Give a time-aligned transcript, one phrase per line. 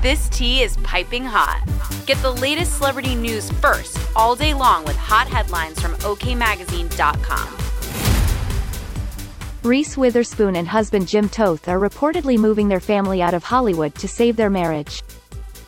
[0.00, 1.60] This tea is piping hot.
[2.06, 7.48] Get the latest celebrity news first all day long with hot headlines from OKMagazine.com.
[9.64, 14.06] Reese Witherspoon and husband Jim Toth are reportedly moving their family out of Hollywood to
[14.06, 15.02] save their marriage.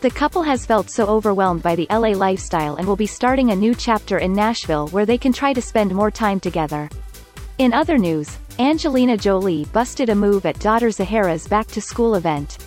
[0.00, 3.56] The couple has felt so overwhelmed by the LA lifestyle and will be starting a
[3.56, 6.88] new chapter in Nashville where they can try to spend more time together.
[7.58, 12.58] In other news, Angelina Jolie busted a move at daughter Zahara's back-to-school event.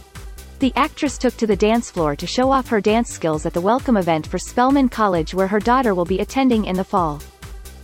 [0.64, 3.60] The actress took to the dance floor to show off her dance skills at the
[3.60, 7.22] welcome event for Spelman College where her daughter will be attending in the fall.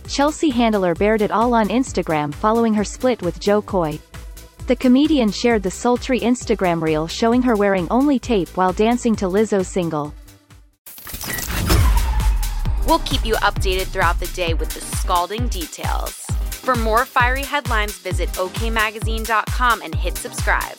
[0.08, 3.98] Chelsea Handler bared it all on Instagram following her split with Jo Koy.
[4.66, 9.26] The comedian shared the sultry Instagram reel showing her wearing only tape while dancing to
[9.26, 10.14] Lizzo's single.
[12.86, 16.14] We'll keep you updated throughout the day with the scalding details.
[16.62, 20.78] For more fiery headlines, visit okmagazine.com and hit subscribe.